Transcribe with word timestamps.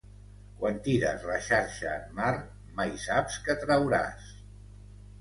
Quan 0.63 0.79
tires 0.87 1.27
la 1.33 1.35
xarxa 1.49 1.93
en 1.99 2.09
mar 2.23 2.33
mai 2.83 2.97
saps 3.07 3.39
que 3.47 3.61
trauràs. 3.67 4.37